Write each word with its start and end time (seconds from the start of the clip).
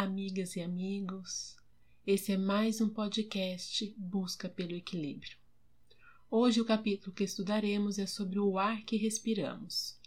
amigas 0.00 0.56
e 0.56 0.62
amigos. 0.62 1.58
Esse 2.06 2.32
é 2.32 2.36
mais 2.38 2.80
um 2.80 2.88
podcast 2.88 3.94
Busca 3.98 4.48
pelo 4.48 4.74
Equilíbrio. 4.74 5.36
Hoje 6.30 6.58
o 6.58 6.64
capítulo 6.64 7.14
que 7.14 7.22
estudaremos 7.22 7.98
é 7.98 8.06
sobre 8.06 8.38
o 8.38 8.58
ar 8.58 8.80
que 8.84 8.96
respiramos. 8.96 10.00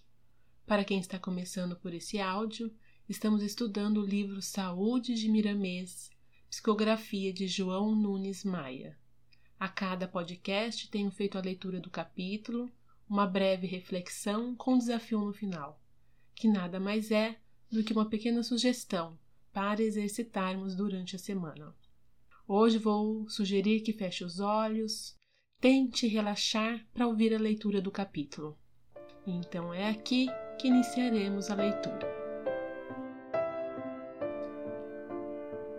Para 0.66 0.84
quem 0.84 0.98
está 0.98 1.20
começando 1.20 1.76
por 1.76 1.94
esse 1.94 2.20
áudio, 2.20 2.74
estamos 3.08 3.44
estudando 3.44 4.02
o 4.02 4.06
livro 4.06 4.42
Saúde 4.42 5.14
de 5.14 5.30
Miramês, 5.30 6.10
psicografia 6.50 7.32
de 7.32 7.48
João 7.48 7.96
Nunes 7.96 8.44
Maia. 8.44 8.98
A 9.60 9.70
cada 9.70 10.08
podcast 10.08 10.90
tenho 10.90 11.12
feito 11.12 11.38
a 11.38 11.42
leitura 11.42 11.80
do 11.80 11.92
capítulo, 11.92 12.68
uma 13.08 13.28
breve 13.28 13.68
reflexão 13.68 14.56
com 14.56 14.76
desafio 14.76 15.20
no 15.20 15.34
final, 15.34 15.80
que 16.34 16.48
nada 16.48 16.80
mais 16.80 17.12
é 17.12 17.38
do 17.72 17.84
que 17.84 17.94
uma 17.94 18.10
pequena 18.10 18.42
sugestão 18.42 19.22
para 19.54 19.84
exercitarmos 19.84 20.76
durante 20.76 21.16
a 21.16 21.20
semana. 21.20 21.74
Hoje 22.48 22.80
vou 22.80 23.30
sugerir 23.30 23.82
que 23.82 23.94
feche 23.94 24.26
os 24.26 24.40
olhos, 24.40 25.16
tente 25.62 26.08
relaxar 26.08 26.86
para 26.92 27.08
ouvir 27.08 27.34
a 27.34 27.40
leitura 27.40 27.80
do 27.80 27.92
capítulo. 27.92 28.58
Então 29.26 29.74
é 29.74 29.90
aqui 29.90 30.28
que 30.60 30.68
iniciaremos 30.68 31.50
a 31.50 31.56
leitura. 31.56 32.12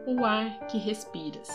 O 0.07 0.25
ar 0.25 0.67
que 0.69 0.79
respiras. 0.79 1.49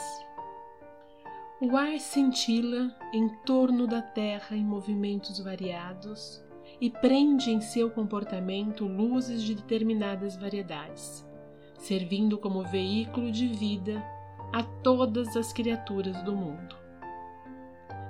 O 1.62 1.76
ar 1.76 2.00
cintila 2.00 2.96
em 3.14 3.30
torno 3.46 3.88
da 3.88 4.02
Terra 4.02 4.56
em 4.56 4.64
movimentos 4.64 5.40
variados 5.40 6.44
e 6.80 6.90
prende 6.90 7.50
em 7.50 7.62
seu 7.62 7.90
comportamento 7.90 8.86
luzes 8.86 9.42
de 9.42 9.56
determinadas 9.56 10.36
variedades 10.36 11.29
servindo 11.80 12.38
como 12.38 12.64
veículo 12.64 13.32
de 13.32 13.48
vida 13.48 14.04
a 14.54 14.62
todas 14.64 15.36
as 15.36 15.52
criaturas 15.54 16.22
do 16.24 16.36
mundo. 16.36 16.76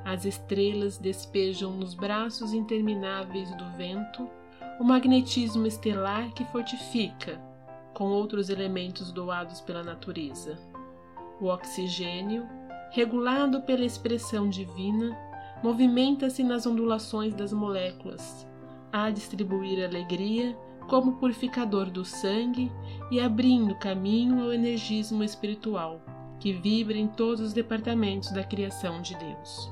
As 0.04 0.26
estrelas 0.26 0.98
despejam 0.98 1.72
nos 1.72 1.94
braços 1.94 2.54
intermináveis 2.54 3.54
do 3.56 3.66
vento 3.78 4.28
o 4.80 4.84
magnetismo 4.84 5.68
estelar 5.68 6.34
que 6.34 6.46
fortifica, 6.46 7.40
com 7.94 8.06
outros 8.06 8.50
elementos 8.50 9.12
doados 9.12 9.62
pela 9.62 9.84
natureza. 9.84 10.58
O 11.40 11.48
oxigênio, 11.48 12.48
regulado 12.92 13.62
pela 13.62 13.86
expressão 13.86 14.50
divina, 14.50 15.16
movimenta-se 15.62 16.44
nas 16.44 16.66
ondulações 16.66 17.34
das 17.34 17.52
moléculas, 17.52 18.48
a 18.92 19.10
distribuir 19.12 19.84
alegria 19.84 20.58
como 20.90 21.14
purificador 21.14 21.90
do 21.90 22.04
sangue 22.04 22.72
e 23.12 23.20
abrindo 23.20 23.76
caminho 23.76 24.42
ao 24.42 24.52
energismo 24.52 25.24
espiritual 25.24 26.02
que 26.40 26.52
vibra 26.52 26.98
em 26.98 27.08
todos 27.08 27.42
os 27.42 27.54
departamentos 27.54 28.32
da 28.32 28.44
criação 28.44 29.02
de 29.02 29.16
Deus. 29.16 29.72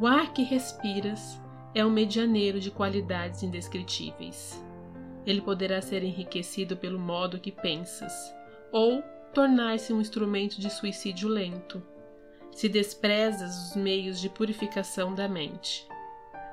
O 0.00 0.06
ar 0.06 0.32
que 0.32 0.42
respiras 0.42 1.40
é 1.74 1.84
um 1.84 1.90
medianeiro 1.90 2.58
de 2.58 2.70
qualidades 2.70 3.42
indescritíveis. 3.42 4.62
Ele 5.24 5.40
poderá 5.40 5.80
ser 5.80 6.02
enriquecido 6.02 6.76
pelo 6.76 6.98
modo 6.98 7.38
que 7.38 7.52
pensas, 7.52 8.12
ou 8.72 9.02
tornar-se 9.32 9.92
um 9.92 10.00
instrumento 10.00 10.60
de 10.60 10.68
suicídio 10.68 11.28
lento, 11.28 11.80
se 12.50 12.68
desprezas 12.68 13.68
os 13.68 13.76
meios 13.76 14.20
de 14.20 14.28
purificação 14.28 15.14
da 15.14 15.28
mente. 15.28 15.86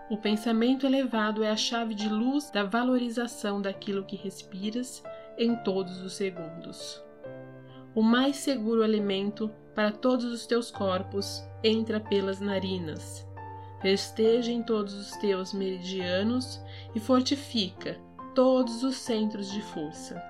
O 0.09 0.17
pensamento 0.17 0.88
elevado 0.88 1.43
é 1.43 1.52
a 1.52 1.55
chave 1.55 1.93
de 1.93 2.09
luz 2.09 2.49
da 2.49 2.63
valorização 2.63 3.61
daquilo 3.61 4.03
que 4.03 4.15
respiras 4.15 5.03
em 5.38 5.55
todos 5.57 6.02
os 6.02 6.13
segundos. 6.13 7.03
O 7.93 8.02
mais 8.02 8.37
seguro 8.37 8.83
alimento 8.83 9.52
para 9.75 9.91
todos 9.91 10.25
os 10.25 10.47
teus 10.47 10.71
corpos 10.71 11.43
entra 11.63 11.99
pelas 11.99 12.39
narinas. 12.39 13.27
Festeja 13.81 14.52
em 14.52 14.64
todos 14.64 14.95
os 14.95 15.11
teus 15.17 15.53
meridianos 15.53 16.59
e 16.95 16.99
fortifica 16.99 17.95
todos 18.33 18.83
os 18.83 18.95
centros 18.95 19.52
de 19.52 19.61
força, 19.61 20.21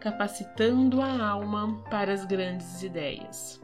capacitando 0.00 1.00
a 1.00 1.28
alma 1.28 1.80
para 1.88 2.12
as 2.12 2.24
grandes 2.24 2.82
ideias. 2.82 3.60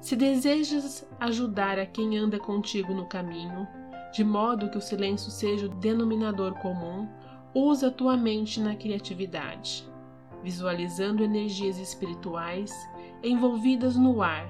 Se 0.00 0.16
desejas 0.16 1.06
ajudar 1.20 1.78
a 1.78 1.86
quem 1.86 2.16
anda 2.18 2.38
contigo 2.38 2.92
no 2.92 3.06
caminho, 3.06 3.68
de 4.12 4.22
modo 4.22 4.68
que 4.68 4.78
o 4.78 4.80
silêncio 4.80 5.30
seja 5.30 5.66
o 5.66 5.68
denominador 5.68 6.54
comum, 6.54 7.08
usa 7.54 7.90
tua 7.90 8.16
mente 8.16 8.60
na 8.60 8.74
criatividade, 8.74 9.88
visualizando 10.42 11.24
energias 11.24 11.78
espirituais 11.78 12.72
envolvidas 13.22 13.96
no 13.96 14.22
ar, 14.22 14.46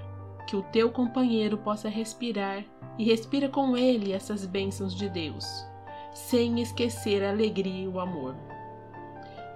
que 0.47 0.57
o 0.57 0.63
teu 0.63 0.91
companheiro 0.91 1.57
possa 1.57 1.89
respirar 1.89 2.65
e 2.99 3.05
respira 3.05 3.49
com 3.49 3.77
ele 3.77 4.13
essas 4.13 4.45
bênçãos 4.45 4.95
de 4.95 5.09
Deus, 5.09 5.47
sem 6.13 6.61
esquecer 6.61 7.23
a 7.23 7.31
alegria 7.31 7.85
e 7.85 7.89
o 7.89 8.01
amor. 8.01 8.35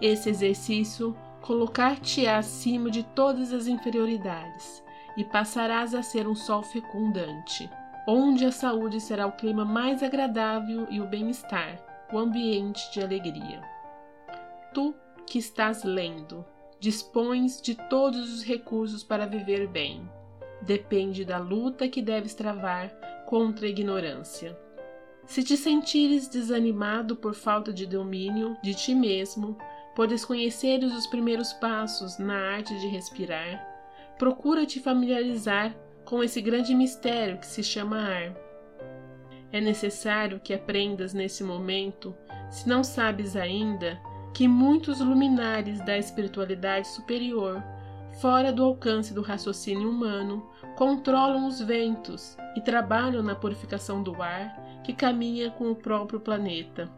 Esse 0.01 0.29
exercício 0.29 1.17
colocar-te 1.41 2.27
acima 2.27 2.91
de 2.91 3.03
todas 3.03 3.53
as 3.53 3.67
inferioridades 3.67 4.83
e 5.17 5.25
passarás 5.25 5.95
a 5.95 6.03
ser 6.03 6.29
um 6.29 6.35
sol 6.35 6.63
fecundante 6.63 7.71
onde 8.07 8.45
a 8.45 8.53
saúde 8.53 9.01
será 9.01 9.27
o 9.27 9.33
clima 9.33 9.65
mais 9.65 10.03
agradável 10.03 10.87
e 10.91 11.01
o 11.01 11.07
bem-estar, 11.07 11.81
o 12.13 12.19
ambiente 12.19 12.93
de 12.93 13.03
alegria. 13.03 13.63
Tu 14.73 14.95
que 15.27 15.39
estás 15.39 15.83
lendo, 15.83 16.45
dispões 16.79 17.61
de 17.61 17.75
todos 17.75 18.33
os 18.33 18.43
recursos 18.45 19.03
para 19.03 19.27
viver 19.27 19.67
bem. 19.67 20.09
Depende 20.63 21.25
da 21.25 21.39
luta 21.39 21.89
que 21.89 22.01
deves 22.01 22.35
travar 22.35 22.91
contra 23.27 23.67
a 23.67 23.71
ignorância. 23.71 24.57
Se 25.27 25.43
te 25.43 25.57
sentires 25.57 26.29
desanimado 26.29 27.17
por 27.17 27.35
falta 27.35 27.73
de 27.73 27.85
domínio 27.87 28.57
de 28.63 28.75
ti 28.75 28.95
mesmo, 28.95 29.59
por 29.97 30.07
desconheceres 30.07 30.93
os 30.93 31.07
primeiros 31.09 31.53
passos 31.55 32.19
na 32.19 32.55
arte 32.55 32.79
de 32.79 32.87
respirar, 32.87 33.67
procura 34.17 34.65
te 34.65 34.79
familiarizar 34.79 35.75
com 36.07 36.23
esse 36.23 36.41
grande 36.41 36.75
mistério 36.75 37.39
que 37.39 37.47
se 37.47 37.63
chama 37.63 37.99
ar. 37.99 38.33
É 39.53 39.61
necessário 39.61 40.41
que 40.41 40.55
aprendas 40.55 41.13
nesse 41.13 41.43
momento, 41.43 42.15
se 42.49 42.69
não 42.69 42.83
sabes 42.83 43.37
ainda, 43.37 44.01
que 44.33 44.47
muitos 44.47 45.01
luminares 45.01 45.85
da 45.85 45.99
espiritualidade 45.99 46.89
superior, 46.89 47.63
fora 48.21 48.53
do 48.53 48.65
alcance 48.65 49.13
do 49.13 49.21
raciocínio 49.21 49.91
humano, 49.91 50.49
controlam 50.77 51.47
os 51.47 51.61
ventos 51.61 52.37
e 52.55 52.61
trabalham 52.61 53.23
na 53.23 53.35
purificação 53.35 54.03
do 54.03 54.23
ar 54.23 54.81
que 54.85 54.93
caminha 54.93 55.51
com 55.51 55.71
o 55.71 55.77
próprio 55.77 56.21
planeta. 56.21 56.89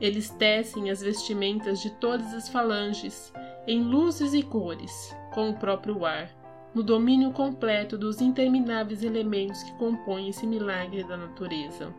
Eles 0.00 0.30
tecem 0.30 0.90
as 0.90 1.00
vestimentas 1.00 1.80
de 1.80 1.90
todas 1.90 2.34
as 2.34 2.48
falanges 2.48 3.32
em 3.66 3.82
luzes 3.82 4.34
e 4.34 4.42
cores, 4.42 5.16
com 5.32 5.50
o 5.50 5.54
próprio 5.54 6.04
ar, 6.04 6.37
no 6.74 6.82
domínio 6.82 7.32
completo 7.32 7.96
dos 7.96 8.20
intermináveis 8.20 9.02
elementos 9.02 9.62
que 9.62 9.72
compõem 9.72 10.28
esse 10.28 10.46
milagre 10.46 11.02
da 11.04 11.16
natureza. 11.16 11.94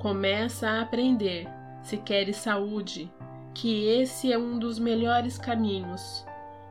Começa 0.00 0.68
a 0.68 0.82
aprender, 0.82 1.48
se 1.82 1.96
queres 1.96 2.36
saúde, 2.36 3.12
que 3.54 3.86
esse 3.88 4.32
é 4.32 4.38
um 4.38 4.58
dos 4.58 4.78
melhores 4.78 5.36
caminhos. 5.36 6.24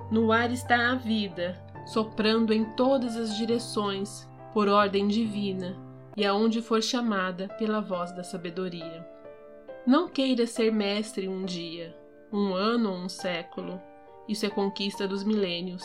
No 0.10 0.32
ar 0.32 0.52
está 0.52 0.92
a 0.92 0.96
vida, 0.96 1.62
soprando 1.86 2.54
em 2.54 2.66
todas 2.76 3.16
as 3.16 3.36
direções, 3.36 4.28
por 4.54 4.68
ordem 4.68 5.08
divina, 5.08 5.78
e 6.18 6.26
aonde 6.26 6.62
for 6.62 6.82
chamada 6.82 7.48
pela 7.58 7.82
voz 7.82 8.12
da 8.14 8.24
sabedoria. 8.24 9.08
Não 9.86 10.10
queira 10.10 10.46
ser 10.46 10.72
mestre 10.72 11.28
um 11.28 11.46
dia, 11.46 11.96
um 12.32 12.54
ano 12.54 12.92
ou 12.92 12.98
um 12.98 13.10
século. 13.10 13.82
Isso 14.28 14.46
é 14.46 14.50
conquista 14.50 15.08
dos 15.08 15.24
milênios 15.24 15.84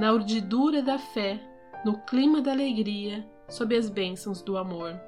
na 0.00 0.14
urdidura 0.14 0.80
da 0.80 0.98
fé, 0.98 1.38
no 1.84 1.98
clima 1.98 2.40
da 2.40 2.52
alegria, 2.52 3.22
sob 3.50 3.76
as 3.76 3.90
bênçãos 3.90 4.40
do 4.40 4.56
amor. 4.56 4.98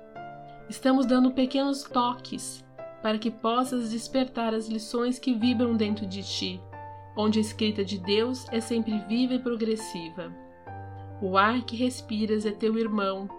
Estamos 0.69 1.07
dando 1.07 1.31
pequenos 1.31 1.83
toques 1.83 2.63
para 3.01 3.17
que 3.17 3.31
possas 3.31 3.91
despertar 3.91 4.53
as 4.53 4.69
lições 4.69 5.19
que 5.19 5.33
vibram 5.33 5.75
dentro 5.79 6.07
de 6.07 6.23
ti, 6.23 6.61
onde 7.17 7.39
a 7.39 7.41
escrita 7.41 7.83
de 7.83 7.99
Deus 7.99 8.45
é 8.53 8.61
sempre 8.61 8.99
viva 9.09 9.33
e 9.33 9.39
progressiva. 9.39 10.31
O 11.23 11.39
ar 11.39 11.63
que 11.63 11.75
respiras 11.75 12.45
é 12.45 12.51
teu 12.51 12.77
irmão, 12.77 13.31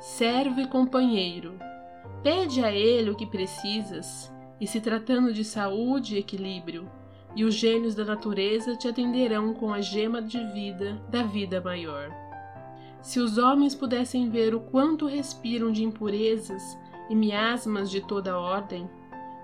servo 0.00 0.58
e 0.58 0.66
companheiro. 0.66 1.58
Pede 2.22 2.64
a 2.64 2.72
ele 2.72 3.10
o 3.10 3.14
que 3.14 3.26
precisas, 3.26 4.32
e 4.58 4.66
se 4.66 4.80
tratando 4.80 5.34
de 5.34 5.44
saúde 5.44 6.14
e 6.14 6.18
equilíbrio, 6.20 6.90
e 7.36 7.44
os 7.44 7.54
gênios 7.54 7.94
da 7.94 8.04
natureza 8.04 8.76
te 8.76 8.86
atenderão 8.86 9.54
com 9.54 9.72
a 9.72 9.80
gema 9.80 10.22
de 10.22 10.38
vida 10.52 11.00
da 11.08 11.22
vida 11.22 11.60
maior. 11.60 12.10
Se 13.02 13.20
os 13.20 13.36
homens 13.36 13.74
pudessem 13.74 14.30
ver 14.30 14.54
o 14.54 14.60
quanto 14.60 15.06
respiram 15.06 15.70
de 15.70 15.84
impurezas 15.84 16.78
e 17.10 17.14
miasmas 17.14 17.90
de 17.90 18.00
toda 18.00 18.38
ordem, 18.38 18.88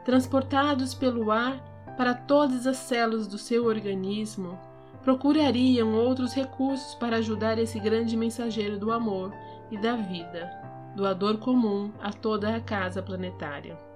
transportados 0.04 0.94
pelo 0.94 1.30
ar 1.30 1.60
para 1.96 2.14
todas 2.14 2.66
as 2.66 2.78
células 2.78 3.26
do 3.26 3.36
seu 3.36 3.66
organismo, 3.66 4.58
procurariam 5.02 5.94
outros 5.94 6.32
recursos 6.32 6.94
para 6.94 7.16
ajudar 7.16 7.58
esse 7.58 7.78
grande 7.78 8.16
mensageiro 8.16 8.78
do 8.78 8.92
amor 8.92 9.32
e 9.70 9.76
da 9.76 9.96
vida, 9.96 10.50
doador 10.96 11.38
comum 11.38 11.90
a 12.00 12.12
toda 12.12 12.54
a 12.54 12.60
casa 12.60 13.02
planetária. 13.02 13.89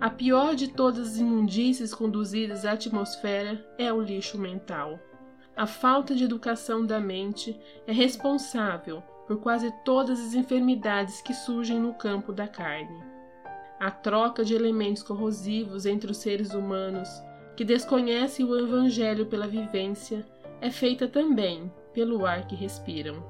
A 0.00 0.08
pior 0.08 0.54
de 0.54 0.68
todas 0.68 1.08
as 1.08 1.16
imundícies 1.18 1.92
conduzidas 1.92 2.64
à 2.64 2.72
atmosfera 2.72 3.62
é 3.76 3.92
o 3.92 4.00
lixo 4.00 4.38
mental. 4.38 4.98
A 5.54 5.66
falta 5.66 6.14
de 6.14 6.24
educação 6.24 6.86
da 6.86 6.98
mente 6.98 7.54
é 7.86 7.92
responsável 7.92 9.02
por 9.26 9.42
quase 9.42 9.70
todas 9.84 10.18
as 10.18 10.32
enfermidades 10.32 11.20
que 11.20 11.34
surgem 11.34 11.78
no 11.78 11.92
campo 11.92 12.32
da 12.32 12.48
carne. 12.48 12.98
A 13.78 13.90
troca 13.90 14.42
de 14.42 14.54
elementos 14.54 15.02
corrosivos 15.02 15.84
entre 15.84 16.10
os 16.10 16.16
seres 16.16 16.54
humanos 16.54 17.10
que 17.54 17.62
desconhecem 17.62 18.46
o 18.46 18.58
Evangelho 18.58 19.26
pela 19.26 19.46
vivência 19.46 20.26
é 20.62 20.70
feita 20.70 21.06
também 21.08 21.70
pelo 21.92 22.24
ar 22.24 22.46
que 22.46 22.56
respiram. 22.56 23.22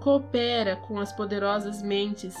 Coopera 0.00 0.74
com 0.74 0.98
as 0.98 1.12
poderosas 1.12 1.80
mentes 1.82 2.36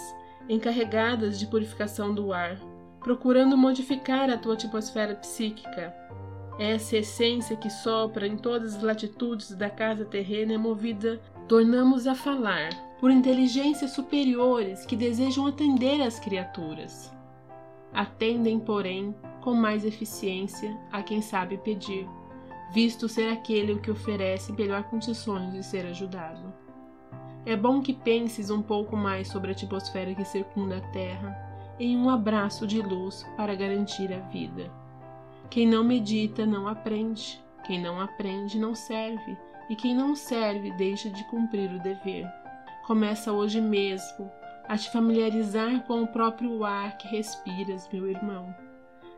encarregadas 0.48 1.38
de 1.38 1.46
purificação 1.46 2.12
do 2.12 2.32
ar 2.32 2.58
procurando 3.00 3.56
modificar 3.56 4.30
a 4.30 4.36
tua 4.36 4.54
atmosfera 4.54 5.14
psíquica. 5.14 5.94
Essa 6.58 6.96
essência 6.96 7.56
que 7.56 7.70
sopra 7.70 8.26
em 8.26 8.36
todas 8.36 8.76
as 8.76 8.82
latitudes 8.82 9.52
da 9.52 9.70
casa 9.70 10.04
terrena 10.04 10.54
é 10.54 10.58
movida, 10.58 11.20
tornamos 11.46 12.06
a 12.06 12.14
falar, 12.14 12.70
por 12.98 13.10
inteligências 13.10 13.92
superiores 13.92 14.84
que 14.84 14.96
desejam 14.96 15.46
atender 15.46 16.02
às 16.02 16.18
criaturas. 16.18 17.14
Atendem, 17.92 18.58
porém, 18.58 19.14
com 19.40 19.54
mais 19.54 19.84
eficiência 19.84 20.76
a 20.90 21.00
quem 21.00 21.22
sabe 21.22 21.56
pedir, 21.58 22.08
visto 22.72 23.08
ser 23.08 23.30
aquele 23.30 23.72
o 23.72 23.80
que 23.80 23.90
oferece 23.90 24.52
melhor 24.52 24.82
condições 24.84 25.52
de 25.52 25.62
ser 25.62 25.86
ajudado. 25.86 26.52
É 27.46 27.56
bom 27.56 27.80
que 27.80 27.94
penses 27.94 28.50
um 28.50 28.60
pouco 28.60 28.96
mais 28.96 29.28
sobre 29.28 29.52
a 29.52 29.54
atmosfera 29.54 30.14
que 30.14 30.24
circunda 30.24 30.78
a 30.78 30.80
Terra 30.90 31.47
em 31.78 31.96
um 31.96 32.10
abraço 32.10 32.66
de 32.66 32.82
luz 32.82 33.24
para 33.36 33.54
garantir 33.54 34.12
a 34.12 34.18
vida. 34.18 34.70
Quem 35.48 35.66
não 35.66 35.84
medita 35.84 36.44
não 36.44 36.66
aprende, 36.66 37.40
quem 37.64 37.80
não 37.80 38.00
aprende 38.00 38.58
não 38.58 38.74
serve, 38.74 39.36
e 39.70 39.76
quem 39.76 39.94
não 39.94 40.14
serve 40.14 40.72
deixa 40.72 41.08
de 41.08 41.22
cumprir 41.24 41.70
o 41.70 41.78
dever. 41.78 42.26
Começa 42.86 43.32
hoje 43.32 43.60
mesmo 43.60 44.30
a 44.66 44.76
te 44.76 44.90
familiarizar 44.90 45.86
com 45.86 46.02
o 46.02 46.08
próprio 46.08 46.64
ar 46.64 46.98
que 46.98 47.06
respiras, 47.08 47.88
meu 47.92 48.08
irmão. 48.08 48.54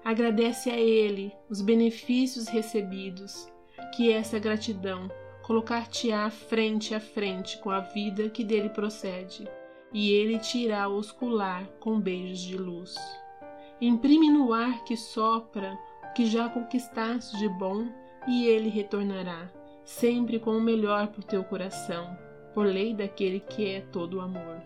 Agradece 0.04 0.70
a 0.70 0.76
Ele 0.76 1.32
os 1.48 1.60
benefícios 1.60 2.48
recebidos, 2.48 3.50
que 3.94 4.12
essa 4.12 4.38
gratidão 4.38 5.10
colocar-te-á 5.42 6.30
frente 6.30 6.94
a 6.94 7.00
frente 7.00 7.58
com 7.58 7.70
a 7.70 7.80
vida 7.80 8.28
que 8.28 8.44
dele 8.44 8.68
procede 8.68 9.48
e 9.92 10.12
ele 10.12 10.38
te 10.38 10.58
irá 10.58 10.88
oscular 10.88 11.66
com 11.80 12.00
beijos 12.00 12.40
de 12.40 12.56
luz. 12.56 12.94
Imprime 13.80 14.30
no 14.30 14.52
ar 14.52 14.84
que 14.84 14.96
sopra 14.96 15.78
o 16.04 16.12
que 16.12 16.26
já 16.26 16.48
conquistaste 16.48 17.36
de 17.38 17.48
bom, 17.48 17.86
e 18.28 18.46
ele 18.46 18.68
retornará, 18.68 19.50
sempre 19.84 20.38
com 20.38 20.50
o 20.50 20.60
melhor 20.60 21.08
para 21.08 21.20
o 21.20 21.24
teu 21.24 21.42
coração, 21.42 22.16
por 22.52 22.66
lei 22.66 22.92
daquele 22.94 23.40
que 23.40 23.66
é 23.66 23.80
todo 23.80 24.20
amor. 24.20 24.62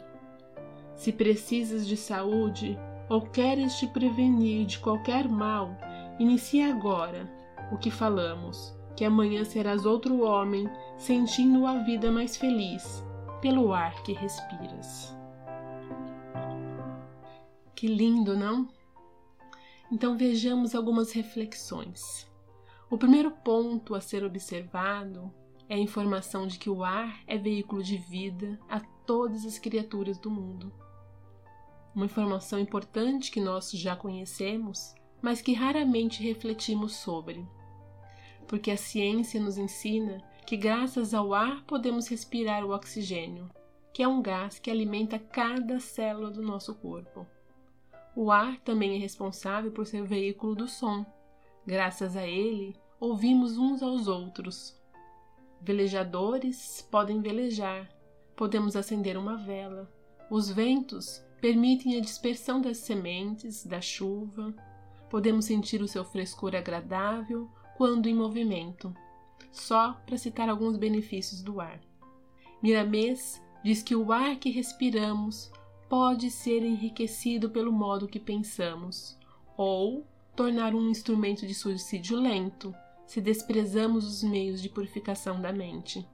Se 0.97 1.13
precisas 1.13 1.87
de 1.87 1.97
saúde 1.97 2.79
ou 3.09 3.21
queres 3.21 3.79
te 3.79 3.87
prevenir 3.87 4.67
de 4.67 4.79
qualquer 4.79 5.29
mal, 5.29 5.77
inicia 6.19 6.71
agora 6.75 7.31
o 7.71 7.79
que 7.79 7.91
falamos, 7.91 8.77
que 8.97 9.05
amanhã 9.05 9.45
serás 9.45 9.87
outro 9.87 10.23
homem, 10.23 10.69
sentindo 10.97 11.67
a 11.67 11.79
vida 11.79 12.11
mais 12.11 12.37
feliz 12.37 13.05
pelo 13.45 13.75
ar 13.75 14.03
que 14.03 14.15
respiras. 14.15 15.15
Que 17.75 17.87
lindo, 17.87 18.35
não? 18.35 18.67
Então 19.93 20.17
vejamos 20.17 20.75
algumas 20.75 21.13
reflexões. 21.13 22.27
O 22.89 22.97
primeiro 22.97 23.31
ponto 23.31 23.95
a 23.95 24.01
ser 24.01 24.25
observado 24.25 25.31
é 25.69 25.75
a 25.75 25.79
informação 25.79 26.47
de 26.47 26.59
que 26.59 26.71
o 26.71 26.83
ar 26.83 27.21
é 27.27 27.37
veículo 27.37 27.83
de 27.83 27.99
vida 27.99 28.59
a 28.67 28.81
todas 28.81 29.45
as 29.45 29.59
criaturas 29.59 30.17
do 30.17 30.31
mundo. 30.31 30.73
Uma 31.95 32.07
informação 32.07 32.59
importante 32.59 33.31
que 33.31 33.43
nós 33.43 33.71
já 33.73 33.95
conhecemos, 33.95 34.95
mas 35.21 35.43
que 35.43 35.53
raramente 35.53 36.23
refletimos 36.23 36.97
sobre. 36.97 37.47
Porque 38.49 38.71
a 38.71 38.77
ciência 38.79 39.39
nos 39.39 39.59
ensina 39.59 40.25
que, 40.47 40.57
graças 40.57 41.15
ao 41.15 41.33
ar, 41.33 41.63
podemos 41.65 42.07
respirar 42.07 42.65
o 42.65 42.75
oxigênio, 42.75 43.51
que 43.93 44.03
é 44.03 44.09
um 44.09 44.21
gás 44.21 44.59
que 44.59 44.71
alimenta 44.71 45.19
cada 45.19 45.81
célula 45.81 46.31
do 46.31 46.43
nosso 46.43 46.75
corpo. 46.75 47.27
O 48.15 48.31
ar 48.31 48.59
também 48.61 48.95
é 48.95 48.99
responsável 48.99 49.73
por 49.73 49.87
ser 49.87 50.03
o 50.03 50.07
veículo 50.07 50.55
do 50.55 50.69
som. 50.69 51.05
Graças 51.67 52.17
a 52.17 52.27
ele, 52.27 52.77
ouvimos 53.01 53.57
uns 53.57 53.83
aos 53.83 54.07
outros. 54.07 54.79
Velejadores 55.61 56.87
podem 56.91 57.21
velejar, 57.21 57.89
podemos 58.37 58.77
acender 58.77 59.17
uma 59.17 59.37
vela. 59.37 59.91
Os 60.31 60.51
ventos 60.51 61.25
permitem 61.41 61.97
a 61.97 62.01
dispersão 62.01 62.61
das 62.61 62.79
sementes, 62.79 63.65
da 63.65 63.81
chuva. 63.81 64.55
Podemos 65.09 65.47
sentir 65.47 65.81
o 65.81 65.89
seu 65.89 66.05
frescor 66.05 66.55
agradável 66.55 67.51
quando 67.77 68.09
em 68.09 68.15
movimento 68.15 68.95
só 69.51 69.93
para 70.07 70.19
citar 70.19 70.49
alguns 70.49 70.77
benefícios 70.77 71.43
do 71.43 71.61
ar. 71.61 71.81
Miramês 72.63 73.43
diz 73.63 73.83
que 73.83 73.95
o 73.95 74.13
ar 74.13 74.37
que 74.37 74.51
respiramos 74.51 75.51
pode 75.89 76.31
ser 76.31 76.63
enriquecido 76.63 77.51
pelo 77.51 77.73
modo 77.73 78.09
que 78.09 78.19
pensamos, 78.19 79.19
ou 79.57 80.07
tornar 80.35 80.75
um 80.75 80.91
instrumento 80.91 81.47
de 81.47 81.55
suicídio 81.55 82.19
lento, 82.19 82.75
se 83.07 83.21
desprezamos 83.21 84.07
os 84.07 84.23
meios 84.23 84.61
de 84.61 84.69
purificação 84.69 85.41
da 85.41 85.53
mente. 85.53 86.07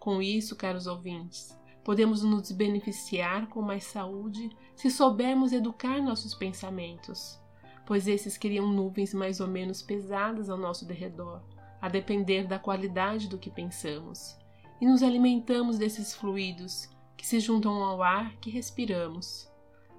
Com 0.00 0.20
isso, 0.20 0.56
caros 0.56 0.86
ouvintes, 0.86 1.56
podemos 1.84 2.22
nos 2.22 2.50
beneficiar 2.50 3.48
com 3.48 3.62
mais 3.62 3.84
saúde 3.84 4.50
se 4.74 4.90
soubermos 4.90 5.52
educar 5.52 6.02
nossos 6.02 6.34
pensamentos, 6.34 7.38
pois 7.86 8.08
esses 8.08 8.36
criam 8.36 8.72
nuvens 8.72 9.14
mais 9.14 9.40
ou 9.40 9.46
menos 9.46 9.82
pesadas 9.82 10.50
ao 10.50 10.58
nosso 10.58 10.84
derredor, 10.84 11.40
a 11.82 11.88
depender 11.88 12.46
da 12.46 12.60
qualidade 12.60 13.28
do 13.28 13.36
que 13.36 13.50
pensamos, 13.50 14.38
e 14.80 14.86
nos 14.86 15.02
alimentamos 15.02 15.78
desses 15.78 16.14
fluidos 16.14 16.88
que 17.16 17.26
se 17.26 17.40
juntam 17.40 17.82
ao 17.82 18.00
ar 18.00 18.36
que 18.36 18.50
respiramos, 18.50 19.50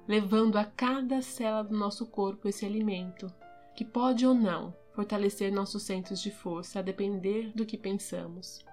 levando 0.08 0.58
a 0.58 0.63
cada 0.63 1.22
célula 1.22 1.66
do 1.66 1.78
nosso 1.78 2.06
corpo 2.06 2.48
esse 2.48 2.66
alimento, 2.66 3.30
que 3.75 3.84
pode 3.84 4.25
ou 4.25 4.34
não 4.34 4.74
fortalecer 4.94 5.52
nossos 5.52 5.84
centros 5.84 6.22
de 6.22 6.32
força 6.32 6.80
a 6.80 6.82
depender 6.82 7.52
do 7.54 7.66
que 7.66 7.78
pensamos. 7.78 8.63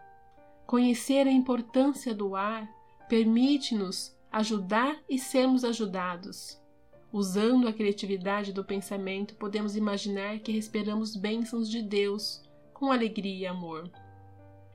Conhecer 0.65 1.27
a 1.27 1.33
importância 1.33 2.15
do 2.15 2.37
ar 2.37 2.69
permite-nos 3.09 4.17
ajudar 4.31 4.97
e 5.09 5.19
sermos 5.19 5.65
ajudados. 5.65 6.61
Usando 7.13 7.67
a 7.67 7.73
criatividade 7.73 8.53
do 8.53 8.65
pensamento, 8.65 9.35
podemos 9.35 9.75
imaginar 9.75 10.39
que 10.39 10.53
respiramos 10.53 11.17
bênçãos 11.17 11.69
de 11.69 11.83
Deus 11.83 12.49
com 12.81 12.91
alegria 12.91 13.41
e 13.41 13.47
amor. 13.47 13.91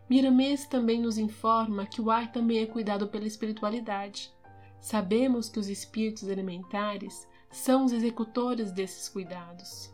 Miramês 0.07 0.67
também 0.67 1.01
nos 1.01 1.17
informa 1.17 1.88
que 1.88 2.00
o 2.00 2.12
ar 2.12 2.31
também 2.31 2.59
é 2.59 2.67
cuidado 2.67 3.07
pela 3.07 3.25
espiritualidade. 3.25 4.31
Sabemos 4.79 5.50
que 5.50 5.59
os 5.59 5.67
espíritos 5.67 6.27
elementares 6.27 7.27
são 7.50 7.83
os 7.83 7.91
executores 7.91 8.71
desses 8.71 9.09
cuidados. 9.09 9.91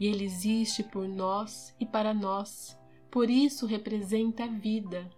E 0.00 0.06
ele 0.06 0.24
existe 0.24 0.82
por 0.82 1.06
nós 1.06 1.76
e 1.78 1.84
para 1.84 2.14
nós, 2.14 2.74
por 3.10 3.28
isso 3.28 3.66
representa 3.66 4.44
a 4.44 4.48
vida. 4.48 5.10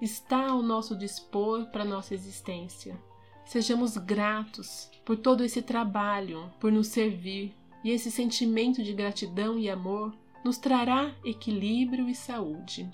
Está 0.00 0.50
ao 0.50 0.62
nosso 0.62 0.96
dispor 0.96 1.66
para 1.70 1.84
nossa 1.84 2.12
existência. 2.12 3.00
Sejamos 3.44 3.96
gratos 3.96 4.90
por 5.04 5.16
todo 5.16 5.44
esse 5.44 5.62
trabalho, 5.62 6.52
por 6.58 6.72
nos 6.72 6.88
servir, 6.88 7.54
e 7.84 7.90
esse 7.90 8.10
sentimento 8.10 8.82
de 8.82 8.92
gratidão 8.92 9.56
e 9.56 9.70
amor 9.70 10.12
nos 10.44 10.58
trará 10.58 11.14
equilíbrio 11.24 12.08
e 12.08 12.14
saúde. 12.14 12.90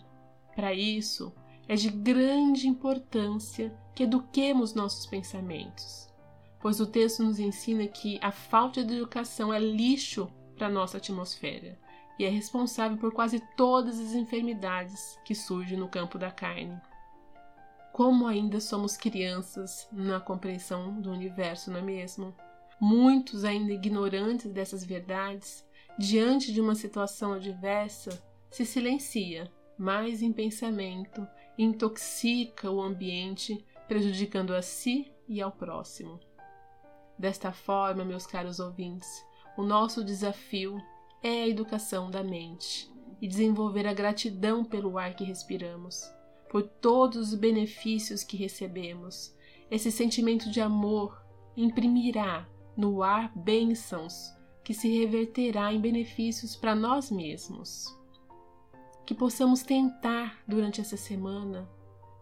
Para 0.54 0.74
isso, 0.74 1.32
é 1.68 1.74
de 1.74 1.90
grande 1.90 2.66
importância 2.66 3.76
que 3.94 4.04
eduquemos 4.04 4.74
nossos 4.74 5.06
pensamentos, 5.06 6.08
pois 6.60 6.80
o 6.80 6.86
texto 6.86 7.22
nos 7.22 7.38
ensina 7.38 7.86
que 7.86 8.18
a 8.22 8.32
falta 8.32 8.82
de 8.82 8.96
educação 8.96 9.52
é 9.52 9.58
lixo 9.58 10.30
para 10.56 10.68
nossa 10.68 10.96
atmosfera 10.96 11.78
e 12.18 12.24
é 12.24 12.28
responsável 12.28 12.98
por 12.98 13.12
quase 13.12 13.40
todas 13.56 14.00
as 14.00 14.14
enfermidades 14.14 15.18
que 15.24 15.34
surgem 15.34 15.78
no 15.78 15.88
campo 15.88 16.18
da 16.18 16.30
carne. 16.30 16.80
Como 17.92 18.26
ainda 18.26 18.60
somos 18.60 18.96
crianças 18.96 19.88
na 19.92 20.20
compreensão 20.20 21.00
do 21.00 21.10
universo, 21.10 21.70
não 21.70 21.78
é 21.78 21.82
mesmo? 21.82 22.34
Muitos 22.80 23.44
ainda 23.44 23.72
ignorantes 23.72 24.50
dessas 24.52 24.84
verdades 24.84 25.64
diante 25.98 26.52
de 26.52 26.60
uma 26.60 26.76
situação 26.76 27.32
adversa, 27.32 28.22
se 28.50 28.64
silencia, 28.64 29.50
mais 29.76 30.22
em 30.22 30.32
pensamento, 30.32 31.26
intoxica 31.58 32.70
o 32.70 32.80
ambiente, 32.80 33.64
prejudicando 33.88 34.54
a 34.54 34.62
si 34.62 35.12
e 35.28 35.42
ao 35.42 35.50
próximo. 35.50 36.20
Desta 37.18 37.50
forma, 37.50 38.04
meus 38.04 38.26
caros 38.26 38.60
ouvintes, 38.60 39.08
o 39.56 39.64
nosso 39.64 40.04
desafio 40.04 40.80
é 41.20 41.42
a 41.42 41.48
educação 41.48 42.08
da 42.08 42.22
mente 42.22 42.88
e 43.20 43.26
desenvolver 43.26 43.88
a 43.88 43.92
gratidão 43.92 44.64
pelo 44.64 44.98
ar 44.98 45.14
que 45.14 45.24
respiramos, 45.24 46.08
por 46.48 46.62
todos 46.62 47.32
os 47.32 47.34
benefícios 47.34 48.22
que 48.22 48.36
recebemos. 48.36 49.36
Esse 49.68 49.90
sentimento 49.90 50.48
de 50.48 50.60
amor 50.60 51.20
imprimirá 51.56 52.48
no 52.76 53.02
ar 53.02 53.32
bênçãos 53.36 54.37
que 54.68 54.74
se 54.74 54.98
reverterá 54.98 55.72
em 55.72 55.80
benefícios 55.80 56.54
para 56.54 56.74
nós 56.74 57.10
mesmos. 57.10 57.86
Que 59.06 59.14
possamos 59.14 59.62
tentar 59.62 60.42
durante 60.46 60.78
essa 60.78 60.94
semana 60.94 61.66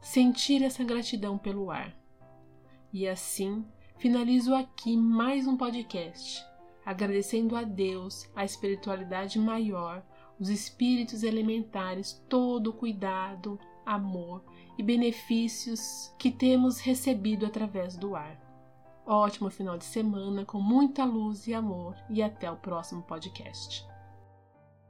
sentir 0.00 0.62
essa 0.62 0.84
gratidão 0.84 1.36
pelo 1.36 1.72
ar. 1.72 1.92
E 2.92 3.08
assim, 3.08 3.66
finalizo 3.98 4.54
aqui 4.54 4.96
mais 4.96 5.48
um 5.48 5.56
podcast, 5.56 6.40
agradecendo 6.84 7.56
a 7.56 7.64
Deus, 7.64 8.30
a 8.36 8.44
espiritualidade 8.44 9.40
maior, 9.40 10.06
os 10.38 10.48
espíritos 10.48 11.24
elementares, 11.24 12.24
todo 12.28 12.68
o 12.68 12.74
cuidado, 12.74 13.58
amor 13.84 14.44
e 14.78 14.84
benefícios 14.84 16.14
que 16.16 16.30
temos 16.30 16.78
recebido 16.78 17.44
através 17.44 17.96
do 17.96 18.14
ar. 18.14 18.45
Ótimo 19.06 19.48
final 19.50 19.78
de 19.78 19.84
semana 19.84 20.44
com 20.44 20.60
muita 20.60 21.04
luz 21.04 21.46
e 21.46 21.54
amor 21.54 21.94
e 22.10 22.20
até 22.20 22.50
o 22.50 22.56
próximo 22.56 23.02
podcast. 23.02 23.86